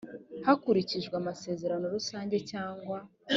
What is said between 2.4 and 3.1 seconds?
cyangwa